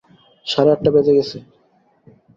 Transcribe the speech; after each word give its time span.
সাড়ে 0.45 0.69
আটটা 0.73 0.89
বেজে 0.95 1.13
গেছে। 1.17 1.37